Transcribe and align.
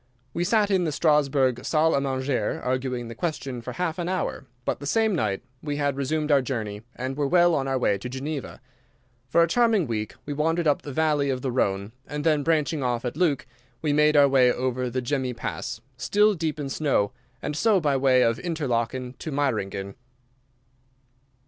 We 0.33 0.43
sat 0.43 0.71
in 0.71 0.83
the 0.83 0.91
Strasburg 0.91 1.63
salle 1.63 1.91
à 1.91 2.01
manger 2.01 2.59
arguing 2.65 3.07
the 3.07 3.13
question 3.13 3.61
for 3.61 3.73
half 3.73 3.99
an 3.99 4.09
hour, 4.09 4.47
but 4.65 4.79
the 4.79 4.87
same 4.87 5.13
night 5.13 5.43
we 5.61 5.75
had 5.75 5.95
resumed 5.95 6.31
our 6.31 6.41
journey 6.41 6.81
and 6.95 7.15
were 7.15 7.27
well 7.27 7.53
on 7.53 7.67
our 7.67 7.77
way 7.77 7.99
to 7.99 8.09
Geneva. 8.09 8.59
For 9.29 9.43
a 9.43 9.47
charming 9.47 9.85
week 9.85 10.15
we 10.25 10.33
wandered 10.33 10.65
up 10.65 10.81
the 10.81 10.91
Valley 10.91 11.29
of 11.29 11.43
the 11.43 11.51
Rhone, 11.51 11.91
and 12.07 12.23
then, 12.23 12.41
branching 12.41 12.81
off 12.81 13.05
at 13.05 13.15
Leuk, 13.15 13.45
we 13.83 13.93
made 13.93 14.17
our 14.17 14.27
way 14.27 14.51
over 14.51 14.89
the 14.89 15.03
Gemmi 15.03 15.35
Pass, 15.37 15.81
still 15.97 16.33
deep 16.33 16.59
in 16.59 16.67
snow, 16.69 17.11
and 17.39 17.55
so, 17.55 17.79
by 17.79 17.95
way 17.95 18.23
of 18.23 18.39
Interlaken, 18.39 19.13
to 19.19 19.31
Meiringen. 19.31 19.93